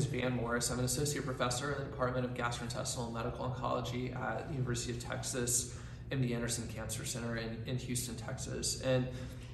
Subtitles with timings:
[0.00, 0.70] is Van Morris.
[0.70, 4.92] I'm an associate professor in the Department of Gastrointestinal and Medical Oncology at the University
[4.92, 5.76] of Texas
[6.10, 8.80] MD Anderson Cancer Center in, in Houston, Texas.
[8.80, 9.06] And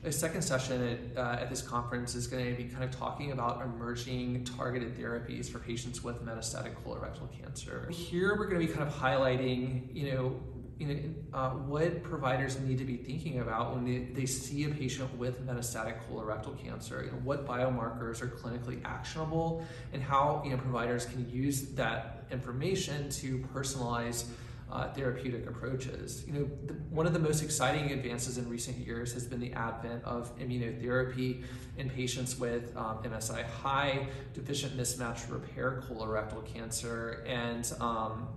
[0.04, 3.32] the second session at, uh, at this conference is going to be kind of talking
[3.32, 7.88] about emerging targeted therapies for patients with metastatic colorectal cancer.
[7.90, 10.40] Here we're going to be kind of highlighting, you know,
[10.78, 10.98] you know,
[11.32, 15.46] uh, what providers need to be thinking about when they, they see a patient with
[15.46, 17.02] metastatic colorectal cancer.
[17.04, 22.24] You know, what biomarkers are clinically actionable, and how you know providers can use that
[22.30, 24.26] information to personalize
[24.70, 26.24] uh, therapeutic approaches.
[26.26, 29.52] You know, the, one of the most exciting advances in recent years has been the
[29.52, 31.44] advent of immunotherapy
[31.78, 38.28] in patients with um, MSI high, deficient mismatch repair colorectal cancer, and um,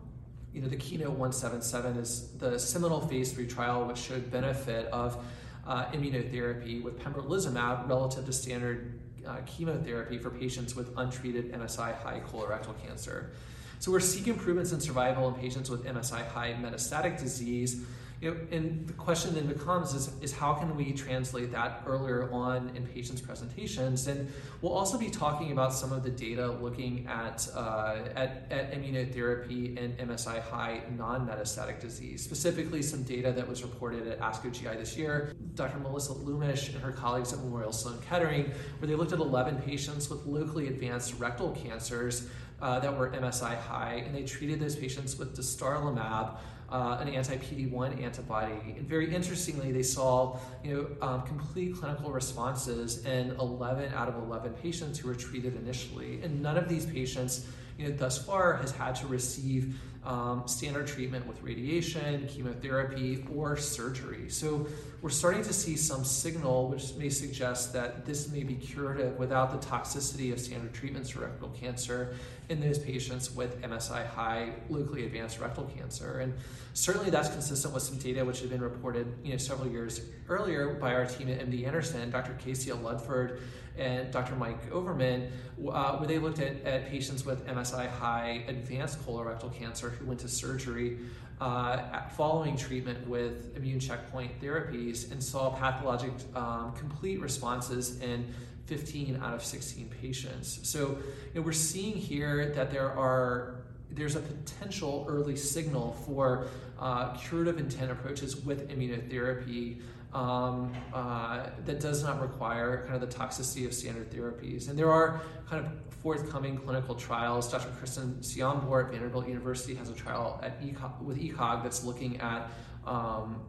[0.53, 5.23] you know, the Keynote 177 is the seminal phase three trial which showed benefit of
[5.67, 12.21] uh, immunotherapy with pembrolizumab relative to standard uh, chemotherapy for patients with untreated MSI high
[12.21, 13.31] colorectal cancer.
[13.79, 17.85] So we're seeking improvements in survival in patients with MSI high metastatic disease
[18.21, 22.29] you know, and the question then becomes is, is how can we translate that earlier
[22.33, 24.07] on in patients' presentations?
[24.07, 24.29] And
[24.61, 29.77] we'll also be talking about some of the data looking at, uh, at, at immunotherapy
[29.77, 34.97] in MSI high non-metastatic disease, specifically some data that was reported at ASCO GI this
[34.97, 35.33] year.
[35.55, 35.79] Dr.
[35.79, 40.09] Melissa Lumish and her colleagues at Memorial Sloan Kettering, where they looked at 11 patients
[40.09, 42.27] with locally advanced rectal cancers
[42.61, 46.37] uh, that were MSI high, and they treated those patients with dostarlimab,
[46.71, 48.53] uh, an anti-PD-1 antibody.
[48.77, 54.15] And very interestingly, they saw you know, um, complete clinical responses in 11 out of
[54.15, 56.21] 11 patients who were treated initially.
[56.21, 60.87] And none of these patients you know, thus far has had to receive um, standard
[60.87, 64.29] treatment with radiation, chemotherapy, or surgery.
[64.29, 64.67] So
[65.01, 69.51] we're starting to see some signal which may suggest that this may be curative without
[69.51, 72.15] the toxicity of standard treatments for rectal cancer
[72.49, 76.19] in those patients with MSI high locally advanced rectal cancer.
[76.19, 76.33] And
[76.73, 80.73] certainly that's consistent with some data which had been reported you know, several years earlier
[80.73, 82.33] by our team at MD Anderson, Dr.
[82.33, 83.41] Casey Ludford
[83.77, 84.35] and Dr.
[84.35, 85.31] Mike Overman,
[85.71, 90.19] uh, where they looked at, at patients with MSI high advanced colorectal cancer who went
[90.19, 90.99] to surgery
[91.41, 98.33] uh, following treatment with immune checkpoint therapies and saw pathologic um, complete responses in
[98.65, 100.59] 15 out of 16 patients.
[100.63, 103.55] So you know, we're seeing here that there are
[103.91, 106.47] there's a potential early signal for
[106.79, 109.81] uh, curative intent approaches with immunotherapy
[110.13, 114.69] um, uh, that does not require kind of the toxicity of standard therapies.
[114.69, 117.51] And there are kind of forthcoming clinical trials.
[117.51, 117.69] Dr.
[117.77, 122.49] Kristen Ciombor at Vanderbilt University has a trial at ECOG, with ECOG that's looking at
[122.85, 123.41] um,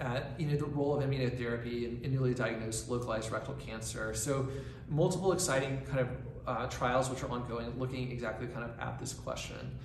[0.00, 4.14] at you know the role of immunotherapy in, in, newly diagnosed localized rectal cancer.
[4.14, 4.48] So
[4.88, 6.08] multiple exciting kind of
[6.46, 9.76] uh, trials which are ongoing looking exactly kind of at this question.